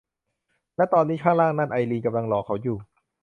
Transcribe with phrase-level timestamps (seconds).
[0.75, 2.77] และตอนนี้ ข้างล่างนั่น ไอรีนกำลังรอเขาอยู่